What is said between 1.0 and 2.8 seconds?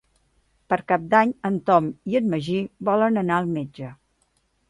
d'Any en Tom i en Magí